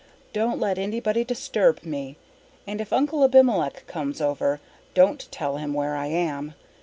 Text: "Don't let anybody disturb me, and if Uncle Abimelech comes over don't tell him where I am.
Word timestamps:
"Don't 0.33 0.59
let 0.59 0.79
anybody 0.79 1.23
disturb 1.23 1.83
me, 1.83 2.17
and 2.65 2.81
if 2.81 2.91
Uncle 2.91 3.23
Abimelech 3.23 3.85
comes 3.85 4.19
over 4.19 4.59
don't 4.95 5.27
tell 5.29 5.57
him 5.57 5.75
where 5.75 5.95
I 5.95 6.07
am. 6.07 6.55